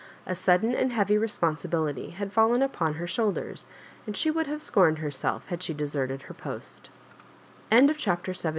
A 0.25 0.33
sudden 0.33 0.73
and 0.73 0.91
heavy 0.91 1.15
responsibility 1.15 2.09
had 2.09 2.33
fallen 2.33 2.63
upon 2.63 2.95
her 2.95 3.05
shoulders, 3.05 3.67
and 4.07 4.17
she 4.17 4.31
would 4.31 4.47
have 4.47 4.63
scorned 4.63 4.97
herself 4.97 5.49
had 5.49 5.61
she 5.61 5.75
deserted 5.75 6.23
her 6.23 6.33
post 6.33 6.89
OHAPTEB 7.71 7.95
XVra. 7.95 8.49